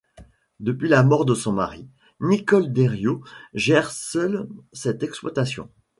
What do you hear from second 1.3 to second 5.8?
son mari, Nicole Deriaux gère seule cette exploitation.